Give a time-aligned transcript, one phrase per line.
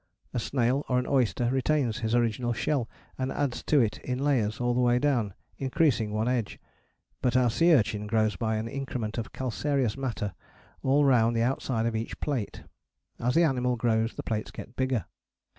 [0.33, 4.59] A snail or an oyster retains his original shell, and adds to it in layers
[4.59, 6.57] all the way down, increasing one edge.
[7.21, 10.33] But our sea urchin grows by an increment of calcareous matter
[10.81, 12.63] all round the outside of each plate.
[13.19, 15.05] As the animal grows the plates get bigger.